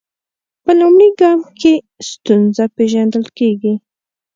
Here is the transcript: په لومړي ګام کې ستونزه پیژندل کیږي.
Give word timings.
په 0.63 0.71
لومړي 0.79 1.09
ګام 1.21 1.39
کې 1.59 1.73
ستونزه 2.09 2.63
پیژندل 2.75 3.25
کیږي. 3.37 3.73